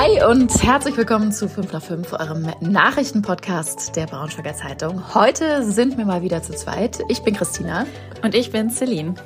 Hi 0.00 0.22
und 0.22 0.62
herzlich 0.62 0.96
willkommen 0.96 1.32
zu 1.32 1.48
5 1.48 1.72
nach 1.72 1.82
5, 1.82 2.12
eurem 2.12 2.52
Nachrichtenpodcast 2.60 3.96
der 3.96 4.06
Braunschweiger 4.06 4.54
Zeitung. 4.54 5.12
Heute 5.12 5.64
sind 5.64 5.98
wir 5.98 6.04
mal 6.04 6.22
wieder 6.22 6.40
zu 6.40 6.52
zweit. 6.54 7.00
Ich 7.08 7.22
bin 7.22 7.34
Christina. 7.34 7.84
Und 8.22 8.36
ich 8.36 8.52
bin 8.52 8.70
Celine. 8.70 9.16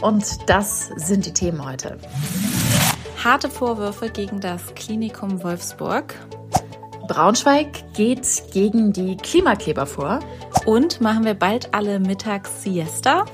Und 0.00 0.48
das 0.48 0.92
sind 0.94 1.26
die 1.26 1.32
Themen 1.32 1.68
heute. 1.68 1.98
Harte 3.24 3.50
Vorwürfe 3.50 4.08
gegen 4.08 4.38
das 4.38 4.72
Klinikum 4.76 5.42
Wolfsburg. 5.42 6.14
Braunschweig 7.08 7.92
geht 7.92 8.44
gegen 8.52 8.92
die 8.92 9.16
Klimakleber 9.16 9.86
vor. 9.86 10.20
Und 10.64 11.00
machen 11.00 11.24
wir 11.24 11.34
bald 11.34 11.74
alle 11.74 11.98
mittags 11.98 12.62
Siesta? 12.62 13.24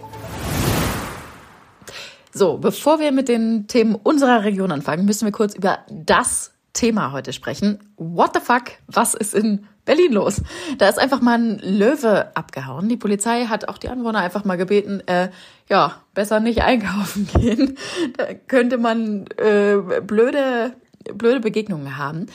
So, 2.33 2.57
bevor 2.57 3.01
wir 3.01 3.13
mit 3.13 3.29
den 3.29 3.67
Themen 3.69 3.95
unserer 3.95 4.45
Region 4.45 4.73
anfangen, 4.73 5.05
müssen 5.05 5.27
wir 5.27 5.33
kurz 5.33 5.55
über 5.55 5.81
das 5.91 6.54
Thema 6.75 7.13
heute 7.13 7.33
sprechen. 7.33 7.79
What 7.97 8.35
the 8.35 8.41
fuck? 8.41 8.73
Was 8.89 9.15
ist 9.15 9.35
in 9.35 9.67
Berlin 9.85 10.13
los? 10.13 10.43
Da 10.79 10.89
ist 10.89 10.99
einfach 10.99 11.21
mal 11.21 11.39
ein 11.39 11.59
Löwe 11.61 12.37
abgehauen. 12.37 12.89
Die 12.89 12.97
Polizei 12.97 13.47
hat 13.47 13.69
auch 13.69 13.79
die 13.79 13.89
Anwohner 13.89 14.19
einfach 14.19 14.45
mal 14.45 14.57
gebeten, 14.57 15.01
äh, 15.07 15.31
ja, 15.71 16.03
besser 16.13 16.41
nicht 16.41 16.63
einkaufen 16.63 17.29
gehen. 17.35 17.79
Da 18.17 18.35
könnte 18.35 18.77
man 18.77 19.27
äh, 19.39 19.77
blöde, 20.03 20.75
blöde 21.15 21.41
Begegnungen 21.41 21.97
haben. 21.97 22.27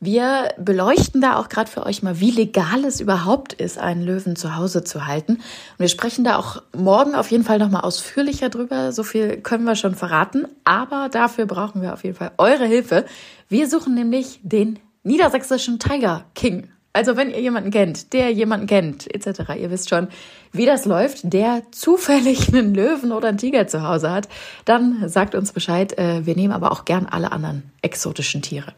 Wir 0.00 0.50
beleuchten 0.58 1.20
da 1.20 1.38
auch 1.38 1.48
gerade 1.48 1.68
für 1.68 1.84
euch 1.84 2.04
mal, 2.04 2.20
wie 2.20 2.30
legal 2.30 2.84
es 2.84 3.00
überhaupt 3.00 3.52
ist, 3.52 3.78
einen 3.78 4.02
Löwen 4.02 4.36
zu 4.36 4.54
Hause 4.54 4.84
zu 4.84 5.08
halten. 5.08 5.32
Und 5.32 5.78
wir 5.78 5.88
sprechen 5.88 6.22
da 6.22 6.36
auch 6.36 6.62
morgen 6.72 7.16
auf 7.16 7.32
jeden 7.32 7.42
Fall 7.42 7.58
nochmal 7.58 7.80
ausführlicher 7.80 8.48
drüber. 8.48 8.92
So 8.92 9.02
viel 9.02 9.38
können 9.38 9.64
wir 9.64 9.74
schon 9.74 9.96
verraten. 9.96 10.46
Aber 10.62 11.08
dafür 11.08 11.46
brauchen 11.46 11.82
wir 11.82 11.94
auf 11.94 12.04
jeden 12.04 12.14
Fall 12.14 12.30
eure 12.38 12.64
Hilfe. 12.64 13.06
Wir 13.48 13.68
suchen 13.68 13.94
nämlich 13.94 14.38
den 14.44 14.78
niedersächsischen 15.02 15.80
Tiger 15.80 16.24
King. 16.36 16.68
Also 16.92 17.16
wenn 17.16 17.30
ihr 17.30 17.40
jemanden 17.40 17.72
kennt, 17.72 18.12
der 18.12 18.30
jemanden 18.32 18.68
kennt, 18.68 19.12
etc., 19.12 19.50
ihr 19.60 19.70
wisst 19.70 19.88
schon, 19.88 20.08
wie 20.52 20.64
das 20.64 20.84
läuft, 20.84 21.32
der 21.32 21.62
zufällig 21.72 22.48
einen 22.54 22.72
Löwen 22.72 23.10
oder 23.10 23.28
einen 23.28 23.38
Tiger 23.38 23.66
zu 23.66 23.82
Hause 23.82 24.12
hat, 24.12 24.28
dann 24.64 25.08
sagt 25.08 25.34
uns 25.34 25.50
Bescheid. 25.50 25.98
Äh, 25.98 26.24
wir 26.24 26.36
nehmen 26.36 26.52
aber 26.52 26.70
auch 26.70 26.84
gern 26.84 27.06
alle 27.06 27.32
anderen 27.32 27.64
exotischen 27.82 28.42
Tiere. 28.42 28.74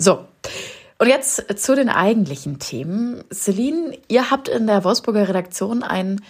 So. 0.00 0.24
Und 0.98 1.08
jetzt 1.08 1.58
zu 1.58 1.74
den 1.74 1.90
eigentlichen 1.90 2.58
Themen. 2.58 3.22
Celine, 3.32 3.98
ihr 4.08 4.30
habt 4.30 4.48
in 4.48 4.66
der 4.66 4.82
Wolfsburger 4.82 5.28
Redaktion 5.28 5.82
ein 5.82 6.20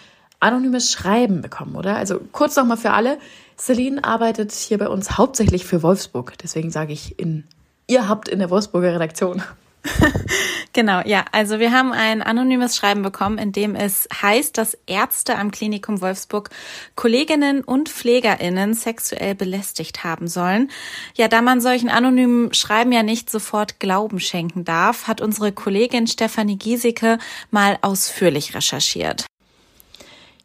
anonymes 0.41 0.91
Schreiben 0.91 1.41
bekommen, 1.41 1.77
oder? 1.77 1.97
Also 1.97 2.21
kurz 2.33 2.57
nochmal 2.57 2.77
für 2.77 2.91
alle. 2.91 3.19
Celine 3.57 4.03
arbeitet 4.03 4.53
hier 4.53 4.79
bei 4.79 4.89
uns 4.89 5.19
hauptsächlich 5.19 5.65
für 5.65 5.83
Wolfsburg. 5.83 6.37
Deswegen 6.43 6.71
sage 6.71 6.93
ich 6.93 7.19
in, 7.19 7.45
ihr 7.87 8.09
habt 8.09 8.29
in 8.29 8.41
der 8.41 8.51
Wolfsburger 8.51 8.95
Redaktion 8.95 9.43
genau, 10.73 11.00
ja. 11.05 11.25
Also 11.33 11.59
wir 11.59 11.73
haben 11.73 11.92
ein 11.92 12.23
anonymes 12.23 12.77
Schreiben 12.77 13.03
bekommen, 13.03 13.39
in 13.39 13.53
dem 13.53 13.75
es 13.75 14.09
heißt, 14.23 14.56
dass 14.59 14.77
Ärzte 14.86 15.36
am 15.36 15.50
Klinikum 15.50 16.00
Wolfsburg 16.00 16.50
Kolleginnen 16.97 17.62
und 17.62 17.89
Pflegerinnen 17.89 18.75
sexuell 18.75 19.34
belästigt 19.34 20.05
haben 20.05 20.28
sollen. 20.28 20.70
Ja, 21.14 21.28
da 21.28 21.42
man 21.42 21.61
solchen 21.61 21.89
anonymen 21.89 22.53
Schreiben 22.53 22.92
ja 22.92 23.03
nicht 23.03 23.31
sofort 23.31 23.81
Glauben 23.81 24.20
schenken 24.20 24.64
darf, 24.64 25.08
hat 25.08 25.20
unsere 25.20 25.53
Kollegin 25.53 26.06
Stefanie 26.06 26.56
Giesecke 26.56 27.19
mal 27.51 27.78
ausführlich 27.83 28.55
recherchiert. 28.55 29.30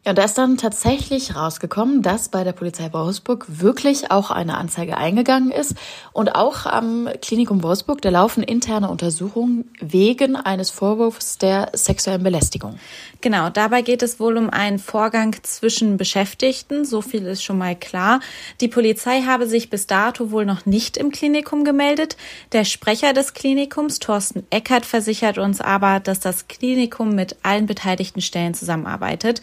Ja, 0.06 0.12
da 0.12 0.22
ist 0.22 0.38
dann 0.38 0.56
tatsächlich 0.56 1.34
rausgekommen, 1.34 2.00
dass 2.00 2.28
bei 2.28 2.44
der 2.44 2.52
Polizei 2.52 2.92
Wolfsburg 2.92 3.44
wirklich 3.48 4.12
auch 4.12 4.30
eine 4.30 4.56
Anzeige 4.56 4.96
eingegangen 4.96 5.50
ist 5.50 5.74
und 6.12 6.36
auch 6.36 6.64
am 6.64 7.08
Klinikum 7.20 7.64
Wolfsburg, 7.64 8.00
da 8.02 8.10
laufen 8.10 8.44
interne 8.44 8.88
Untersuchungen 8.88 9.68
wegen 9.80 10.36
eines 10.36 10.70
Vorwurfs 10.70 11.38
der 11.38 11.70
sexuellen 11.72 12.22
Belästigung. 12.22 12.78
Genau, 13.20 13.50
dabei 13.50 13.82
geht 13.82 14.02
es 14.02 14.20
wohl 14.20 14.36
um 14.36 14.48
einen 14.48 14.78
Vorgang 14.78 15.34
zwischen 15.42 15.96
Beschäftigten, 15.96 16.84
so 16.84 17.02
viel 17.02 17.26
ist 17.26 17.42
schon 17.42 17.58
mal 17.58 17.74
klar. 17.74 18.20
Die 18.60 18.68
Polizei 18.68 19.22
habe 19.22 19.48
sich 19.48 19.70
bis 19.70 19.88
dato 19.88 20.30
wohl 20.30 20.46
noch 20.46 20.66
nicht 20.66 20.96
im 20.96 21.10
Klinikum 21.10 21.64
gemeldet. 21.64 22.16
Der 22.52 22.64
Sprecher 22.64 23.12
des 23.12 23.34
Klinikums, 23.34 23.98
Thorsten 23.98 24.46
Eckert, 24.50 24.86
versichert 24.86 25.38
uns 25.38 25.60
aber, 25.60 25.98
dass 25.98 26.20
das 26.20 26.46
Klinikum 26.46 27.16
mit 27.16 27.34
allen 27.42 27.66
beteiligten 27.66 28.20
Stellen 28.20 28.54
zusammenarbeitet. 28.54 29.40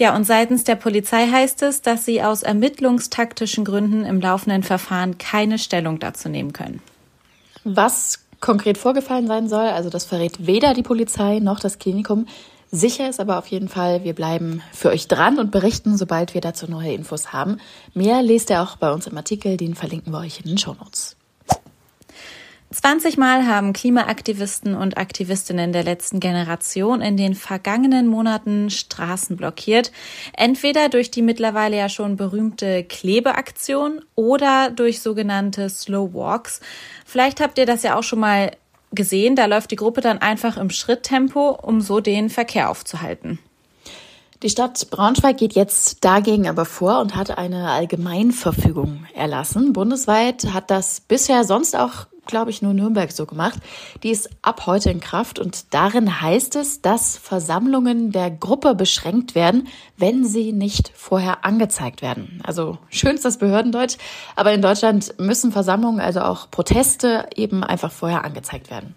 Ja, 0.00 0.16
und 0.16 0.24
seitens 0.24 0.64
der 0.64 0.76
Polizei 0.76 1.26
heißt 1.26 1.60
es, 1.60 1.82
dass 1.82 2.06
sie 2.06 2.22
aus 2.22 2.42
ermittlungstaktischen 2.42 3.66
Gründen 3.66 4.06
im 4.06 4.18
laufenden 4.18 4.62
Verfahren 4.62 5.18
keine 5.18 5.58
Stellung 5.58 5.98
dazu 5.98 6.30
nehmen 6.30 6.54
können. 6.54 6.80
Was 7.64 8.20
konkret 8.40 8.78
vorgefallen 8.78 9.26
sein 9.26 9.50
soll, 9.50 9.66
also 9.66 9.90
das 9.90 10.06
verrät 10.06 10.46
weder 10.46 10.72
die 10.72 10.82
Polizei 10.82 11.38
noch 11.40 11.60
das 11.60 11.78
Klinikum. 11.78 12.24
Sicher 12.70 13.10
ist 13.10 13.20
aber 13.20 13.36
auf 13.36 13.48
jeden 13.48 13.68
Fall, 13.68 14.02
wir 14.02 14.14
bleiben 14.14 14.62
für 14.72 14.88
euch 14.88 15.06
dran 15.06 15.38
und 15.38 15.50
berichten, 15.50 15.98
sobald 15.98 16.32
wir 16.32 16.40
dazu 16.40 16.66
neue 16.66 16.94
Infos 16.94 17.34
haben. 17.34 17.58
Mehr 17.92 18.22
lest 18.22 18.48
ihr 18.48 18.62
auch 18.62 18.76
bei 18.76 18.90
uns 18.90 19.06
im 19.06 19.18
Artikel, 19.18 19.58
den 19.58 19.74
verlinken 19.74 20.14
wir 20.14 20.20
euch 20.20 20.40
in 20.40 20.46
den 20.46 20.56
Shownotes. 20.56 21.16
20 22.72 23.16
Mal 23.16 23.48
haben 23.48 23.72
Klimaaktivisten 23.72 24.76
und 24.76 24.96
Aktivistinnen 24.96 25.72
der 25.72 25.82
letzten 25.82 26.20
Generation 26.20 27.00
in 27.00 27.16
den 27.16 27.34
vergangenen 27.34 28.06
Monaten 28.06 28.70
Straßen 28.70 29.36
blockiert. 29.36 29.90
Entweder 30.36 30.88
durch 30.88 31.10
die 31.10 31.22
mittlerweile 31.22 31.76
ja 31.76 31.88
schon 31.88 32.16
berühmte 32.16 32.84
Klebeaktion 32.84 34.02
oder 34.14 34.70
durch 34.70 35.00
sogenannte 35.00 35.68
Slow 35.68 36.14
Walks. 36.14 36.60
Vielleicht 37.04 37.40
habt 37.40 37.58
ihr 37.58 37.66
das 37.66 37.82
ja 37.82 37.98
auch 37.98 38.04
schon 38.04 38.20
mal 38.20 38.52
gesehen. 38.92 39.34
Da 39.34 39.46
läuft 39.46 39.72
die 39.72 39.76
Gruppe 39.76 40.00
dann 40.00 40.18
einfach 40.18 40.56
im 40.56 40.70
Schritttempo, 40.70 41.58
um 41.60 41.80
so 41.80 41.98
den 41.98 42.30
Verkehr 42.30 42.70
aufzuhalten. 42.70 43.40
Die 44.44 44.48
Stadt 44.48 44.88
Braunschweig 44.90 45.36
geht 45.36 45.54
jetzt 45.54 46.04
dagegen 46.04 46.48
aber 46.48 46.64
vor 46.64 47.00
und 47.00 47.16
hat 47.16 47.36
eine 47.36 47.72
Allgemeinverfügung 47.72 49.06
erlassen. 49.12 49.72
Bundesweit 49.72 50.54
hat 50.54 50.70
das 50.70 51.00
bisher 51.00 51.42
sonst 51.42 51.76
auch 51.76 52.06
glaube 52.30 52.50
ich, 52.50 52.62
nur 52.62 52.72
Nürnberg 52.72 53.12
so 53.12 53.26
gemacht. 53.26 53.58
Die 54.02 54.10
ist 54.10 54.30
ab 54.42 54.66
heute 54.66 54.90
in 54.90 55.00
Kraft 55.00 55.38
und 55.38 55.74
darin 55.74 56.20
heißt 56.20 56.56
es, 56.56 56.80
dass 56.80 57.16
Versammlungen 57.16 58.12
der 58.12 58.30
Gruppe 58.30 58.74
beschränkt 58.74 59.34
werden, 59.34 59.68
wenn 59.96 60.24
sie 60.24 60.52
nicht 60.52 60.92
vorher 60.94 61.44
angezeigt 61.44 62.02
werden. 62.02 62.40
Also 62.44 62.78
schönstes 62.88 63.38
Behördendeutsch, 63.38 63.96
aber 64.36 64.52
in 64.52 64.62
Deutschland 64.62 65.14
müssen 65.18 65.52
Versammlungen, 65.52 66.00
also 66.00 66.20
auch 66.20 66.50
Proteste 66.50 67.28
eben 67.34 67.64
einfach 67.64 67.92
vorher 67.92 68.24
angezeigt 68.24 68.70
werden. 68.70 68.94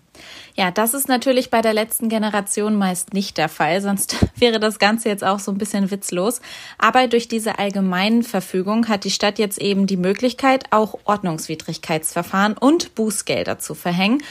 Ja, 0.56 0.70
das 0.70 0.94
ist 0.94 1.08
natürlich 1.08 1.50
bei 1.50 1.62
der 1.62 1.74
letzten 1.74 2.10
Generation 2.10 2.76
meist 2.76 3.14
nicht 3.14 3.38
der 3.38 3.50
Fall, 3.50 3.82
sonst 3.82 4.16
wäre 4.36 4.60
das 4.60 4.78
Ganze 4.78 5.10
jetzt 5.10 5.24
auch 5.24 5.40
so 5.40 5.52
ein 5.52 5.58
bisschen 5.58 5.90
witzlos. 5.90 6.42
Aber 6.78 7.08
durch 7.08 7.28
diese 7.28 7.58
allgemeinen 7.58 8.24
Verfügung 8.24 8.88
hat 8.88 9.04
die 9.04 9.12
Stadt 9.12 9.40
jetzt 9.40 9.60
eben 9.60 9.88
die 9.88 9.98
Möglichkeit, 9.98 10.66
auch 10.70 11.00
Ordnungswidrigkeitsverfahren 11.06 12.56
und 12.56 12.94
Bußgelder 13.24 13.60
zu 13.60 13.74
verhängen. 13.74 14.22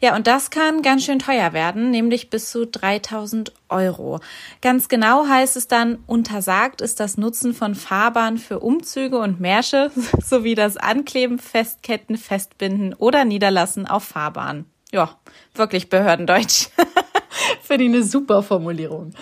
Ja, 0.00 0.14
und 0.14 0.28
das 0.28 0.50
kann 0.50 0.82
ganz 0.82 1.04
schön 1.04 1.18
teuer 1.18 1.52
werden, 1.52 1.90
nämlich 1.90 2.30
bis 2.30 2.52
zu 2.52 2.66
3000 2.66 3.52
Euro. 3.68 4.20
Ganz 4.62 4.88
genau 4.88 5.26
heißt 5.26 5.56
es 5.56 5.66
dann, 5.66 5.98
untersagt 6.06 6.80
ist 6.80 7.00
das 7.00 7.18
Nutzen 7.18 7.52
von 7.52 7.74
Fahrbahnen 7.74 8.38
für 8.38 8.60
Umzüge 8.60 9.18
und 9.18 9.40
Märsche 9.40 9.90
sowie 10.24 10.54
das 10.54 10.76
Ankleben, 10.76 11.40
Festketten, 11.40 12.16
Festbinden 12.16 12.94
oder 12.94 13.24
Niederlassen 13.24 13.88
auf 13.88 14.04
Fahrbahnen. 14.04 14.66
Ja, 14.92 15.16
wirklich 15.54 15.90
Behördendeutsch. 15.90 16.68
Finde 17.62 17.84
ich 17.84 17.90
eine 17.90 18.04
super 18.04 18.44
Formulierung. 18.44 19.12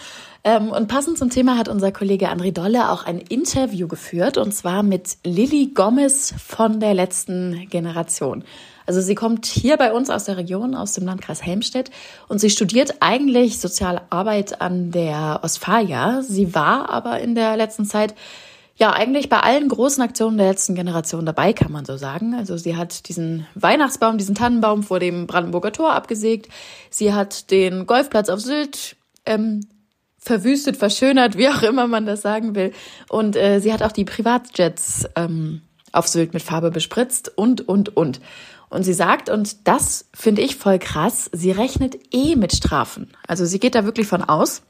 Ähm, 0.45 0.69
und 0.69 0.87
passend 0.87 1.19
zum 1.19 1.29
Thema 1.29 1.59
hat 1.59 1.69
unser 1.69 1.91
Kollege 1.91 2.31
André 2.31 2.53
Dolle 2.53 2.91
auch 2.91 3.05
ein 3.05 3.19
Interview 3.19 3.89
geführt, 3.89 4.37
und 4.39 4.53
zwar 4.53 4.85
mit 4.85 5.17
Lilly 5.25 5.73
Gomez 5.75 6.35
von 6.39 6.79
der 6.79 6.95
letzten 6.95 7.69
Generation. 7.69 8.45
Also 8.87 9.01
sie 9.01 9.15
kommt 9.15 9.47
hier 9.47 9.77
bei 9.77 9.93
uns 9.93 10.11
aus 10.11 10.25
der 10.25 10.37
Region, 10.37 10.75
aus 10.75 10.93
dem 10.93 11.05
Landkreis 11.05 11.45
Helmstedt 11.45 11.91
und 12.29 12.41
sie 12.41 12.51
studiert 12.51 12.97
eigentlich 13.01 13.59
Soziale 13.59 14.03
Arbeit 14.11 14.61
an 14.61 14.93
der 14.93 15.41
Ostfalia. 15.43 16.23
Sie 16.23 16.55
war 16.55 16.89
aber 16.89 17.21
in 17.21 17.35
der 17.35 17.57
letzten 17.57 17.85
Zeit 17.85 18.15
ja 18.77 18.93
eigentlich 18.93 19.29
bei 19.29 19.41
allen 19.41 19.69
großen 19.69 20.03
Aktionen 20.03 20.37
der 20.37 20.49
letzten 20.49 20.75
Generation 20.75 21.27
dabei, 21.27 21.53
kann 21.53 21.73
man 21.73 21.85
so 21.85 21.97
sagen. 21.97 22.35
Also 22.35 22.57
sie 22.57 22.77
hat 22.77 23.09
diesen 23.09 23.47
Weihnachtsbaum, 23.55 24.19
diesen 24.19 24.35
Tannenbaum 24.35 24.83
vor 24.83 25.01
dem 25.01 25.27
Brandenburger 25.27 25.73
Tor 25.73 25.93
abgesägt. 25.93 26.49
Sie 26.91 27.13
hat 27.13 27.51
den 27.51 27.87
Golfplatz 27.87 28.29
auf 28.29 28.41
Sylt 28.41 28.97
ähm, 29.25 29.67
verwüstet, 30.19 30.77
verschönert, 30.77 31.39
wie 31.39 31.49
auch 31.49 31.63
immer 31.63 31.87
man 31.87 32.05
das 32.05 32.21
sagen 32.21 32.55
will. 32.55 32.73
Und 33.09 33.35
äh, 33.37 33.61
sie 33.61 33.73
hat 33.73 33.83
auch 33.83 33.93
die 33.93 34.05
Privatjets 34.05 35.09
ähm, 35.17 35.63
auf 35.93 36.07
Sylt 36.09 36.35
mit 36.35 36.43
Farbe 36.43 36.71
bespritzt 36.71 37.33
und, 37.37 37.67
und, 37.67 37.97
und. 37.97 38.21
Und 38.69 38.83
sie 38.83 38.95
sagt, 38.95 39.29
und 39.29 39.69
das 39.69 40.07
finde 40.13 40.43
ich 40.43 40.57
voll 40.57 40.79
krass, 40.79 41.31
sie 41.33 41.51
rechnet 41.51 41.97
eh 42.13 42.37
mit 42.37 42.53
Strafen. 42.53 43.13
Also 43.27 43.45
sie 43.45 43.61
geht 43.61 43.75
da 43.75 43.85
wirklich 43.85 44.07
von 44.07 44.23
aus. 44.23 44.63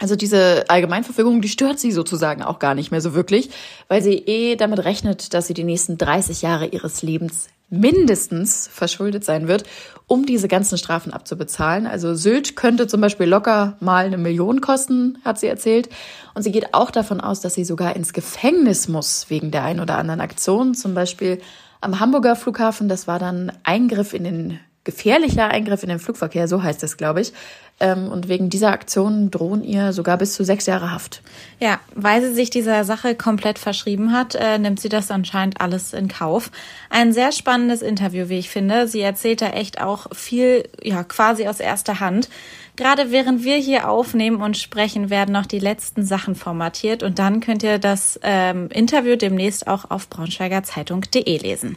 Also 0.00 0.16
diese 0.16 0.64
Allgemeinverfügung, 0.68 1.42
die 1.42 1.48
stört 1.48 1.78
sie 1.78 1.92
sozusagen 1.92 2.42
auch 2.42 2.58
gar 2.58 2.74
nicht 2.74 2.90
mehr 2.90 3.02
so 3.02 3.14
wirklich, 3.14 3.50
weil 3.88 4.02
sie 4.02 4.14
eh 4.14 4.56
damit 4.56 4.84
rechnet, 4.84 5.34
dass 5.34 5.46
sie 5.46 5.54
die 5.54 5.64
nächsten 5.64 5.98
30 5.98 6.42
Jahre 6.42 6.66
ihres 6.66 7.02
Lebens 7.02 7.48
mindestens 7.68 8.66
verschuldet 8.66 9.24
sein 9.24 9.46
wird, 9.46 9.64
um 10.06 10.26
diese 10.26 10.48
ganzen 10.48 10.76
Strafen 10.76 11.12
abzubezahlen. 11.12 11.86
Also 11.86 12.14
Sylt 12.14 12.56
könnte 12.56 12.88
zum 12.88 13.00
Beispiel 13.00 13.26
locker 13.26 13.76
mal 13.78 14.06
eine 14.06 14.18
Million 14.18 14.60
kosten, 14.60 15.18
hat 15.24 15.38
sie 15.38 15.46
erzählt. 15.46 15.88
Und 16.34 16.42
sie 16.42 16.50
geht 16.50 16.74
auch 16.74 16.90
davon 16.90 17.20
aus, 17.20 17.40
dass 17.40 17.54
sie 17.54 17.64
sogar 17.64 17.94
ins 17.94 18.12
Gefängnis 18.12 18.88
muss 18.88 19.26
wegen 19.28 19.50
der 19.50 19.64
ein 19.64 19.80
oder 19.80 19.98
anderen 19.98 20.20
Aktion. 20.20 20.74
Zum 20.74 20.94
Beispiel 20.94 21.40
am 21.80 22.00
Hamburger 22.00 22.36
Flughafen, 22.36 22.88
das 22.88 23.06
war 23.06 23.18
dann 23.18 23.52
Eingriff 23.62 24.12
in 24.12 24.24
den 24.24 24.60
gefährlicher 24.84 25.48
Eingriff 25.48 25.82
in 25.82 25.88
den 25.88 25.98
Flugverkehr, 25.98 26.48
so 26.48 26.62
heißt 26.62 26.82
es, 26.82 26.96
glaube 26.96 27.20
ich. 27.20 27.32
Ähm, 27.80 28.08
und 28.10 28.28
wegen 28.28 28.50
dieser 28.50 28.72
Aktion 28.72 29.30
drohen 29.30 29.64
ihr 29.64 29.92
sogar 29.92 30.18
bis 30.18 30.34
zu 30.34 30.44
sechs 30.44 30.66
Jahre 30.66 30.90
Haft. 30.90 31.22
Ja, 31.58 31.80
weil 31.94 32.20
sie 32.22 32.34
sich 32.34 32.50
dieser 32.50 32.84
Sache 32.84 33.14
komplett 33.14 33.58
verschrieben 33.58 34.12
hat, 34.12 34.34
äh, 34.34 34.58
nimmt 34.58 34.80
sie 34.80 34.90
das 34.90 35.10
anscheinend 35.10 35.60
alles 35.60 35.92
in 35.92 36.08
Kauf. 36.08 36.50
Ein 36.90 37.12
sehr 37.12 37.32
spannendes 37.32 37.80
Interview, 37.82 38.28
wie 38.28 38.38
ich 38.38 38.50
finde. 38.50 38.86
Sie 38.86 39.00
erzählt 39.00 39.40
da 39.42 39.50
echt 39.50 39.80
auch 39.80 40.06
viel, 40.14 40.68
ja, 40.82 41.04
quasi 41.04 41.48
aus 41.48 41.60
erster 41.60 42.00
Hand. 42.00 42.28
Gerade 42.76 43.10
während 43.10 43.44
wir 43.44 43.56
hier 43.56 43.88
aufnehmen 43.88 44.40
und 44.40 44.56
sprechen, 44.56 45.10
werden 45.10 45.32
noch 45.32 45.46
die 45.46 45.58
letzten 45.58 46.04
Sachen 46.04 46.34
formatiert 46.34 47.02
und 47.02 47.18
dann 47.18 47.40
könnt 47.40 47.62
ihr 47.62 47.78
das 47.78 48.18
ähm, 48.22 48.68
Interview 48.70 49.16
demnächst 49.16 49.66
auch 49.66 49.90
auf 49.90 50.08
braunschweigerzeitung.de 50.08 51.38
lesen. 51.38 51.76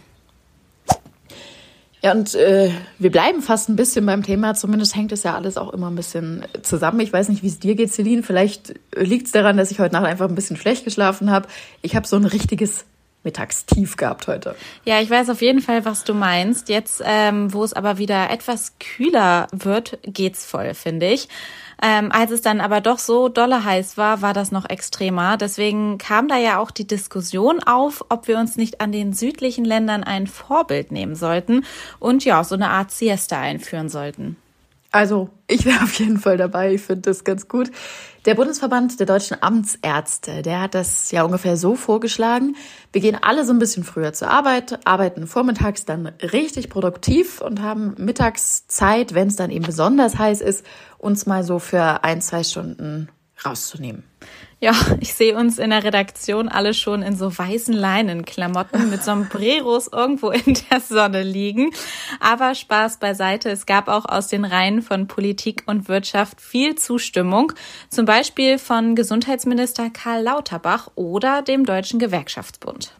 Ja, 2.04 2.12
und 2.12 2.36
äh, 2.36 2.70
wir 3.00 3.12
bleiben 3.12 3.42
fast 3.42 3.70
ein 3.70 3.78
bisschen 3.78 4.06
beim 4.06 4.24
Thema. 4.24 4.56
Zumindest 4.56 4.94
hängt 4.94 5.14
es 5.14 5.24
ja 5.24 5.36
alles 5.36 5.56
auch 5.56 5.72
immer 5.72 5.90
ein 5.90 5.96
bisschen 5.96 6.46
zusammen. 6.62 7.00
Ich 7.00 7.14
weiß 7.14 7.30
nicht, 7.30 7.44
wie 7.44 7.48
es 7.48 7.60
dir 7.60 7.76
geht, 7.76 7.94
Celine. 7.94 8.24
Vielleicht 8.24 8.74
liegt 8.94 9.28
es 9.28 9.32
daran, 9.32 9.56
dass 9.56 9.72
ich 9.72 9.80
heute 9.80 9.94
Nacht 9.94 10.06
einfach 10.06 10.28
ein 10.28 10.36
bisschen 10.36 10.58
schlecht 10.58 10.84
geschlafen 10.84 11.32
habe. 11.32 11.48
Ich 11.82 11.96
habe 11.96 12.06
so 12.06 12.18
ein 12.18 12.26
richtiges 12.26 12.84
Mittagstief 13.24 13.98
gehabt 13.98 14.28
heute. 14.28 14.56
Ja, 14.86 15.02
ich 15.02 15.10
weiß 15.10 15.30
auf 15.30 15.42
jeden 15.42 15.62
Fall, 15.62 15.86
was 15.86 16.04
du 16.04 16.14
meinst. 16.14 16.70
Jetzt, 16.70 17.02
ähm, 17.06 17.54
wo 17.54 17.64
es 17.64 17.74
aber 17.74 17.98
wieder 17.98 18.30
etwas 18.30 18.74
kühler 18.80 19.48
wird, 19.52 20.00
geht's 20.04 20.46
voll, 20.46 20.74
finde 20.74 21.08
ich. 21.08 21.30
Ähm, 21.82 22.12
als 22.12 22.32
es 22.32 22.42
dann 22.42 22.62
aber 22.62 22.80
doch 22.80 23.00
so 23.00 23.28
dolle 23.28 23.66
heiß 23.66 23.98
war, 23.98 24.22
war 24.22 24.34
das 24.34 24.52
noch 24.52 24.70
extremer. 24.70 25.38
Deswegen 25.38 25.98
kam 25.98 26.28
da 26.28 26.38
ja 26.38 26.60
auch 26.60 26.72
die 26.72 26.88
Diskussion 26.88 27.62
auf, 27.62 28.06
ob 28.10 28.28
wir 28.28 28.38
uns 28.38 28.56
nicht 28.56 28.80
an 28.80 28.92
den 28.92 29.12
südlichen 29.12 29.66
Ländern 29.66 30.04
ein 30.04 30.28
Vorbild 30.28 30.92
nehmen 30.92 31.16
sollten 31.16 31.66
und 32.00 32.24
ja, 32.24 32.44
so 32.44 32.56
eine 32.56 32.70
Art 32.70 32.92
Siesta 32.92 33.40
einführen 33.40 33.90
sollten. 33.90 34.38
Also, 34.94 35.32
ich 35.48 35.66
wäre 35.66 35.82
auf 35.84 35.98
jeden 35.98 36.20
Fall 36.20 36.38
dabei. 36.38 36.76
Ich 36.76 36.84
finde 36.84 37.10
das 37.10 37.24
ganz 37.24 37.48
gut. 37.48 37.72
Der 38.26 38.36
Bundesverband 38.36 39.00
der 39.00 39.08
deutschen 39.08 39.36
Amtsärzte, 39.42 40.44
der 40.44 40.62
hat 40.62 40.76
das 40.76 41.10
ja 41.10 41.24
ungefähr 41.24 41.58
so 41.58 41.76
vorgeschlagen. 41.76 42.56
Wir 42.92 43.02
gehen 43.02 43.18
alle 43.20 43.44
so 43.44 43.54
ein 43.54 43.60
bisschen 43.60 43.84
früher 43.84 44.14
zur 44.14 44.30
Arbeit, 44.30 44.86
arbeiten 44.86 45.26
vormittags 45.26 45.86
dann 45.86 46.12
richtig 46.22 46.70
produktiv 46.70 47.42
und 47.42 47.64
haben 47.64 47.96
Mittagszeit, 47.98 49.16
wenn 49.16 49.30
es 49.30 49.36
dann 49.36 49.50
eben 49.50 49.66
besonders 49.66 50.20
heiß 50.20 50.42
ist, 50.42 50.64
uns 51.00 51.26
mal 51.26 51.44
so 51.44 51.58
für 51.58 52.04
ein, 52.04 52.22
zwei 52.22 52.44
Stunden 52.44 53.10
rauszunehmen. 53.46 54.04
Ja, 54.60 54.74
ich 55.02 55.14
sehe 55.14 55.36
uns 55.36 55.60
in 55.60 55.72
der 55.72 55.84
Redaktion 55.84 56.48
alle 56.48 56.74
schon 56.74 57.02
in 57.02 57.18
so 57.18 57.38
weißen 57.38 57.74
Leinenklamotten 57.74 58.90
mit 58.90 59.04
Sombreros 59.04 59.90
irgendwo 59.92 60.30
in 60.30 60.58
der 60.72 60.80
Sonne 60.80 61.22
liegen. 61.22 61.72
Aber 62.22 62.56
Spaß 62.56 63.00
beiseite. 63.00 63.50
Es 63.50 63.66
gab 63.66 63.90
auch 63.90 64.06
aus 64.06 64.30
den 64.30 64.46
Reihen 64.46 64.82
von 64.82 65.08
Politik 65.08 65.64
und 65.66 65.90
Wirtschaft 65.90 66.40
viel 66.40 66.76
Zustimmung. 66.76 67.52
Zum 67.90 68.06
Beispiel 68.06 68.58
von 68.58 68.96
Gesundheitsminister 68.96 69.90
Karl 69.90 70.24
Lauterbach 70.24 70.90
oder 70.96 71.42
dem 71.42 71.66
Deutschen 71.66 72.00
Gewerkschaftsbund. 72.00 72.94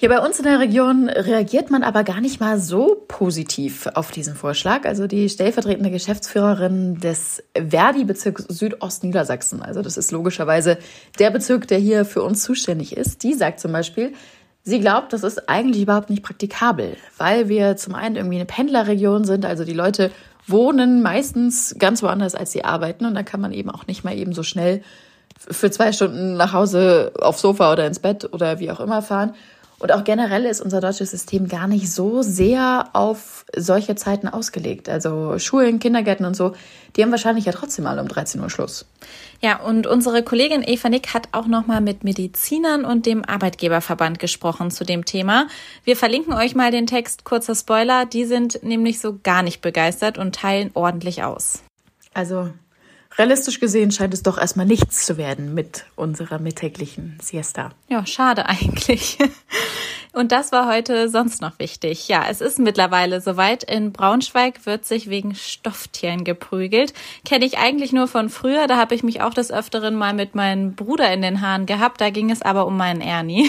Hier 0.00 0.08
bei 0.08 0.20
uns 0.20 0.38
in 0.38 0.46
der 0.46 0.58
Region 0.58 1.10
reagiert 1.10 1.70
man 1.70 1.82
aber 1.82 2.04
gar 2.04 2.22
nicht 2.22 2.40
mal 2.40 2.58
so 2.58 3.04
positiv 3.06 3.86
auf 3.92 4.10
diesen 4.10 4.34
Vorschlag. 4.34 4.86
Also 4.86 5.06
die 5.06 5.28
stellvertretende 5.28 5.90
Geschäftsführerin 5.90 6.98
des 7.00 7.42
Verdi-Bezirks 7.54 8.46
Südostniedersachsen, 8.48 9.60
also 9.60 9.82
das 9.82 9.98
ist 9.98 10.10
logischerweise 10.10 10.78
der 11.18 11.30
Bezirk, 11.30 11.68
der 11.68 11.76
hier 11.76 12.06
für 12.06 12.22
uns 12.22 12.42
zuständig 12.42 12.96
ist, 12.96 13.22
die 13.24 13.34
sagt 13.34 13.60
zum 13.60 13.72
Beispiel, 13.72 14.14
sie 14.62 14.80
glaubt, 14.80 15.12
das 15.12 15.22
ist 15.22 15.50
eigentlich 15.50 15.82
überhaupt 15.82 16.08
nicht 16.08 16.22
praktikabel, 16.22 16.96
weil 17.18 17.50
wir 17.50 17.76
zum 17.76 17.94
einen 17.94 18.16
irgendwie 18.16 18.36
eine 18.36 18.46
Pendlerregion 18.46 19.24
sind, 19.24 19.44
also 19.44 19.64
die 19.64 19.74
Leute 19.74 20.10
wohnen 20.46 21.02
meistens 21.02 21.76
ganz 21.78 22.02
woanders, 22.02 22.34
als 22.34 22.52
sie 22.52 22.64
arbeiten 22.64 23.04
und 23.04 23.14
da 23.14 23.22
kann 23.22 23.42
man 23.42 23.52
eben 23.52 23.68
auch 23.68 23.86
nicht 23.86 24.02
mal 24.02 24.16
eben 24.16 24.32
so 24.32 24.44
schnell 24.44 24.80
für 25.38 25.70
zwei 25.70 25.92
Stunden 25.92 26.38
nach 26.38 26.54
Hause 26.54 27.12
aufs 27.20 27.42
Sofa 27.42 27.70
oder 27.70 27.86
ins 27.86 27.98
Bett 27.98 28.32
oder 28.32 28.60
wie 28.60 28.70
auch 28.70 28.80
immer 28.80 29.02
fahren. 29.02 29.34
Und 29.80 29.92
auch 29.92 30.04
generell 30.04 30.44
ist 30.44 30.60
unser 30.60 30.82
deutsches 30.82 31.10
System 31.10 31.48
gar 31.48 31.66
nicht 31.66 31.90
so 31.90 32.20
sehr 32.20 32.90
auf 32.92 33.46
solche 33.56 33.94
Zeiten 33.96 34.28
ausgelegt. 34.28 34.90
Also 34.90 35.38
Schulen, 35.38 35.78
Kindergärten 35.78 36.26
und 36.26 36.36
so, 36.36 36.52
die 36.94 37.02
haben 37.02 37.10
wahrscheinlich 37.10 37.46
ja 37.46 37.52
trotzdem 37.52 37.84
mal 37.84 37.98
um 37.98 38.06
13 38.06 38.42
Uhr 38.42 38.50
Schluss. 38.50 38.84
Ja, 39.40 39.58
und 39.58 39.86
unsere 39.86 40.22
Kollegin 40.22 40.62
Eva 40.62 40.90
Nick 40.90 41.14
hat 41.14 41.28
auch 41.32 41.46
nochmal 41.46 41.80
mit 41.80 42.04
Medizinern 42.04 42.84
und 42.84 43.06
dem 43.06 43.24
Arbeitgeberverband 43.24 44.18
gesprochen 44.18 44.70
zu 44.70 44.84
dem 44.84 45.06
Thema. 45.06 45.48
Wir 45.84 45.96
verlinken 45.96 46.34
euch 46.34 46.54
mal 46.54 46.70
den 46.70 46.86
Text, 46.86 47.24
kurzer 47.24 47.54
Spoiler, 47.54 48.04
die 48.04 48.26
sind 48.26 48.62
nämlich 48.62 49.00
so 49.00 49.18
gar 49.22 49.42
nicht 49.42 49.62
begeistert 49.62 50.18
und 50.18 50.34
teilen 50.34 50.72
ordentlich 50.74 51.22
aus. 51.22 51.62
Also 52.12 52.50
realistisch 53.20 53.60
gesehen 53.60 53.90
scheint 53.92 54.14
es 54.14 54.22
doch 54.22 54.38
erstmal 54.38 54.64
nichts 54.64 55.04
zu 55.04 55.18
werden 55.18 55.52
mit 55.52 55.84
unserer 55.94 56.38
mittäglichen 56.38 57.18
Siesta. 57.20 57.70
Ja, 57.88 58.06
schade 58.06 58.46
eigentlich. 58.46 59.18
Und 60.12 60.32
das 60.32 60.50
war 60.52 60.66
heute 60.66 61.08
sonst 61.08 61.40
noch 61.40 61.58
wichtig. 61.58 62.08
Ja, 62.08 62.24
es 62.28 62.40
ist 62.40 62.58
mittlerweile 62.58 63.20
soweit. 63.20 63.62
In 63.62 63.92
Braunschweig 63.92 64.66
wird 64.66 64.84
sich 64.84 65.08
wegen 65.08 65.34
Stofftieren 65.34 66.24
geprügelt. 66.24 66.94
Kenne 67.24 67.44
ich 67.44 67.58
eigentlich 67.58 67.92
nur 67.92 68.08
von 68.08 68.28
früher. 68.30 68.66
Da 68.66 68.76
habe 68.76 68.94
ich 68.94 69.04
mich 69.04 69.20
auch 69.20 69.34
des 69.34 69.52
Öfteren 69.52 69.94
mal 69.94 70.14
mit 70.14 70.34
meinem 70.34 70.74
Bruder 70.74 71.12
in 71.12 71.22
den 71.22 71.42
Haaren 71.42 71.66
gehabt. 71.66 72.00
Da 72.00 72.10
ging 72.10 72.30
es 72.30 72.42
aber 72.42 72.66
um 72.66 72.76
meinen 72.76 73.02
Ernie. 73.02 73.48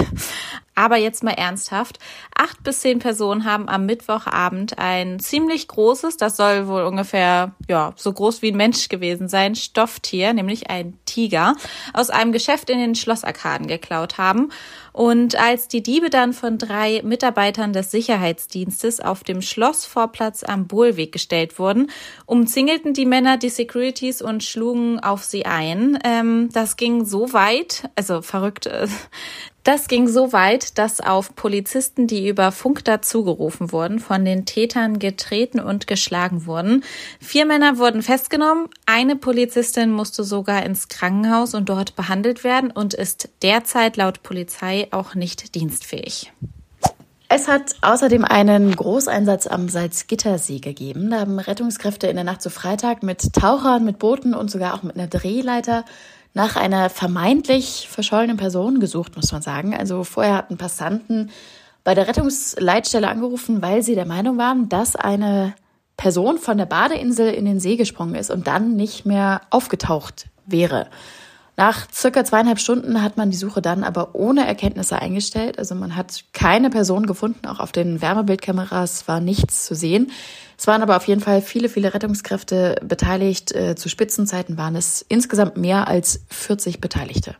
Aber 0.74 0.98
jetzt 0.98 1.24
mal 1.24 1.32
ernsthaft. 1.32 2.00
Acht 2.36 2.64
bis 2.64 2.80
zehn 2.80 3.00
Personen 3.00 3.46
haben 3.46 3.68
am 3.68 3.86
Mittwochabend 3.86 4.78
ein 4.80 5.20
ziemlich 5.20 5.68
großes, 5.68 6.18
das 6.18 6.38
soll 6.38 6.68
wohl 6.68 6.84
ungefähr, 6.84 7.54
ja, 7.68 7.94
so 7.98 8.14
groß 8.14 8.42
wie 8.42 8.52
ein 8.52 8.58
Mensch 8.58 8.90
gewesen 8.90 9.28
sein, 9.28 9.56
Stofftier, 9.56 10.34
nämlich 10.34 10.70
ein 10.70 10.98
Tiger, 11.06 11.56
aus 11.94 12.10
einem 12.10 12.32
Geschäft 12.32 12.70
in 12.70 12.80
den 12.80 12.96
Schlossarkaden 12.96 13.68
geklaut 13.68 14.18
haben. 14.18 14.50
Und 14.94 15.36
als 15.36 15.68
die 15.68 15.84
Diebe 15.84 16.10
dann 16.10 16.34
von 16.34 16.58
drei 16.58 17.02
Mitarbeitern 17.04 17.72
des 17.74 17.92
Sicherheitsdienstes 17.92 19.00
auf 19.00 19.24
dem 19.24 19.42
Schlossvorplatz 19.42 20.44
am 20.44 20.68
Bohlweg 20.68 21.12
gestellt 21.12 21.60
wurden, 21.60 21.90
umzingelten 22.26 22.94
die 22.94 23.06
Männer 23.06 23.38
die 23.38 23.50
Securities 23.50 24.22
und 24.22 24.44
schlugen 24.44 25.00
auf 25.00 25.24
sie 25.24 25.46
ein. 25.46 25.98
Ähm, 26.04 26.50
das 26.52 26.76
ging 26.76 27.06
so 27.06 27.32
weit, 27.34 27.90
also 27.96 28.22
verrückt, 28.22 28.66
äh, 28.66 28.88
das 29.64 29.88
ging 29.88 30.08
so 30.08 30.34
weit, 30.34 30.78
dass 30.78 31.02
auf 31.02 31.36
Polizisten, 31.36 32.08
die 32.08 32.28
über 32.28 32.52
Funk 32.52 32.84
dazugerufen 32.84 33.72
wurden, 33.72 34.00
von 34.00 34.26
den 34.26 34.46
Tätern 34.46 34.98
getreten 34.98 35.60
und 35.60 35.88
geschlagen 35.88 36.46
wurden. 36.46 36.84
Vier 37.20 37.46
Männer 37.46 37.78
wurden 37.78 38.02
festgenommen, 38.02 38.70
eine 38.86 39.16
Polizistin 39.16 39.92
musste 39.92 40.24
sogar 40.24 40.66
ins 40.66 40.88
Krankenhaus 40.88 41.54
und 41.54 41.70
dort 41.70 41.96
behandelt 41.96 42.44
werden 42.44 42.72
und 42.72 42.94
ist 42.94 43.30
derzeit 43.44 43.98
laut 43.98 44.24
Polizei 44.24 44.88
auch 44.92 45.14
nicht 45.16 45.54
dienstfähig. 45.54 46.32
Es 47.34 47.48
hat 47.48 47.76
außerdem 47.80 48.26
einen 48.26 48.76
Großeinsatz 48.76 49.48
am 49.48 49.70
Salzgittersee 49.70 50.60
gegeben. 50.60 51.12
Da 51.12 51.22
haben 51.22 51.40
Rettungskräfte 51.40 52.08
in 52.08 52.16
der 52.16 52.26
Nacht 52.26 52.42
zu 52.42 52.50
Freitag 52.50 53.04
mit 53.04 53.32
Tauchern, 53.32 53.86
mit 53.86 54.00
Booten 54.00 54.34
und 54.34 54.52
sogar 54.52 54.74
auch 54.74 54.84
mit 54.84 54.98
einer 54.98 55.08
Drehleiter 55.08 55.86
nach 56.34 56.56
einer 56.56 56.90
vermeintlich 56.90 57.88
verschollenen 57.90 58.38
Person 58.38 58.80
gesucht, 58.80 59.16
muss 59.16 59.32
man 59.32 59.42
sagen. 59.42 59.76
Also 59.76 60.04
vorher 60.04 60.36
hatten 60.36 60.58
Passanten 60.58 61.30
bei 61.84 61.96
der 61.96 62.08
Rettungsleitstelle 62.08 63.08
angerufen, 63.08 63.62
weil 63.62 63.84
sie 63.84 63.96
der 63.96 64.06
Meinung 64.06 64.38
waren, 64.38 64.70
dass 64.70 64.96
eine 64.96 65.56
Person 65.98 66.38
von 66.38 66.58
der 66.58 66.66
Badeinsel 66.66 67.34
in 67.34 67.46
den 67.46 67.60
See 67.60 67.76
gesprungen 67.76 68.16
ist 68.16 68.32
und 68.32 68.48
dann 68.48 68.76
nicht 68.76 69.06
mehr 69.06 69.42
aufgetaucht 69.50 70.28
wäre. 70.46 70.88
Nach 71.62 71.88
circa 71.94 72.26
zweieinhalb 72.26 72.58
Stunden 72.58 73.04
hat 73.04 73.18
man 73.18 73.30
die 73.30 73.38
Suche 73.38 73.62
dann 73.62 73.84
aber 73.84 74.16
ohne 74.16 74.48
Erkenntnisse 74.48 75.00
eingestellt. 75.00 75.60
Also 75.60 75.76
man 75.76 75.96
hat 75.96 76.24
keine 76.34 76.72
Person 76.72 77.06
gefunden. 77.06 77.46
Auch 77.46 77.60
auf 77.60 77.72
den 77.72 78.02
Wärmebildkameras 78.02 79.08
war 79.08 79.20
nichts 79.20 79.66
zu 79.66 79.76
sehen. 79.76 80.12
Es 80.58 80.66
waren 80.66 80.82
aber 80.82 80.98
auf 80.98 81.08
jeden 81.08 81.22
Fall 81.22 81.44
viele, 81.44 81.70
viele 81.70 81.94
Rettungskräfte 81.94 82.78
beteiligt. 82.84 83.52
Äh, 83.52 83.76
zu 83.76 83.90
Spitzenzeiten 83.90 84.58
waren 84.58 84.76
es 84.76 85.06
insgesamt 85.08 85.56
mehr 85.56 85.88
als 85.88 86.26
40 86.30 86.82
Beteiligte. 86.82 87.36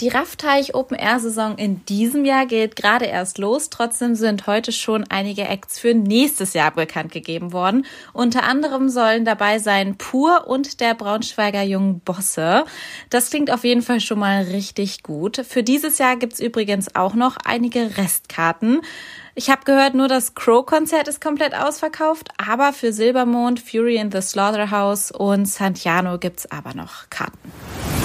Die 0.00 0.08
Raffteich 0.08 0.74
Open 0.74 0.96
Air 0.96 1.20
Saison 1.20 1.58
in 1.58 1.84
diesem 1.84 2.24
Jahr 2.24 2.46
geht 2.46 2.74
gerade 2.74 3.04
erst 3.04 3.36
los. 3.36 3.68
Trotzdem 3.68 4.14
sind 4.14 4.46
heute 4.46 4.72
schon 4.72 5.04
einige 5.10 5.42
Acts 5.42 5.78
für 5.78 5.92
nächstes 5.92 6.54
Jahr 6.54 6.70
bekannt 6.70 7.12
gegeben 7.12 7.52
worden. 7.52 7.84
Unter 8.14 8.44
anderem 8.44 8.88
sollen 8.88 9.26
dabei 9.26 9.58
sein 9.58 9.98
Pur 9.98 10.46
und 10.46 10.80
der 10.80 10.94
Braunschweiger 10.94 11.62
Jungen 11.62 12.00
Bosse. 12.00 12.64
Das 13.10 13.28
klingt 13.28 13.50
auf 13.50 13.62
jeden 13.62 13.82
Fall 13.82 14.00
schon 14.00 14.18
mal 14.18 14.44
richtig 14.44 15.02
gut. 15.02 15.44
Für 15.46 15.62
dieses 15.62 15.98
Jahr 15.98 16.16
gibt's 16.16 16.40
übrigens 16.40 16.94
auch 16.94 17.12
noch 17.12 17.36
einige 17.44 17.98
Restkarten. 17.98 18.80
Ich 19.34 19.50
habe 19.50 19.64
gehört, 19.66 19.92
nur 19.92 20.08
das 20.08 20.34
Crow-Konzert 20.34 21.08
ist 21.08 21.20
komplett 21.20 21.54
ausverkauft, 21.54 22.28
aber 22.38 22.72
für 22.72 22.94
Silbermond, 22.94 23.60
Fury 23.60 23.96
in 23.96 24.10
the 24.10 24.22
Slaughterhouse 24.22 25.10
und 25.10 25.44
Santiano 25.44 26.16
gibt's 26.16 26.50
aber 26.50 26.72
noch 26.72 27.10
Karten. 27.10 27.99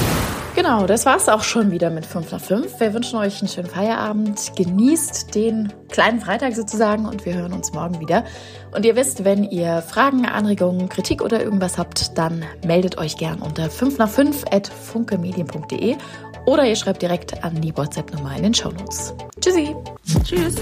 Genau, 0.55 0.87
das 0.87 1.05
war's 1.05 1.27
auch 1.27 1.43
schon 1.43 1.71
wieder 1.71 1.89
mit 1.89 2.05
5 2.05 2.31
nach 2.31 2.39
5. 2.39 2.79
Wir 2.79 2.93
wünschen 2.93 3.19
euch 3.19 3.41
einen 3.41 3.49
schönen 3.49 3.67
Feierabend. 3.67 4.53
Genießt 4.55 5.35
den 5.35 5.73
kleinen 5.89 6.21
Freitag 6.21 6.55
sozusagen 6.55 7.05
und 7.05 7.25
wir 7.25 7.33
hören 7.33 7.51
uns 7.51 7.73
morgen 7.73 7.99
wieder. 7.99 8.23
Und 8.71 8.85
ihr 8.85 8.95
wisst, 8.95 9.25
wenn 9.25 9.43
ihr 9.43 9.81
Fragen, 9.81 10.25
Anregungen, 10.25 10.87
Kritik 10.87 11.21
oder 11.21 11.43
irgendwas 11.43 11.77
habt, 11.77 12.17
dann 12.17 12.45
meldet 12.65 12.97
euch 12.97 13.17
gern 13.17 13.41
unter 13.41 13.69
5 13.69 13.97
nach 13.97 14.09
5 14.09 14.45
at 14.49 14.67
funkemedien.de 14.67 15.97
oder 16.45 16.65
ihr 16.65 16.75
schreibt 16.77 17.01
direkt 17.01 17.43
an 17.43 17.59
die 17.59 17.75
WhatsApp-Nummer 17.75 18.37
in 18.37 18.43
den 18.43 18.53
Shownotes. 18.53 19.13
Tschüssi. 19.41 19.75
Tschüss. 20.23 20.55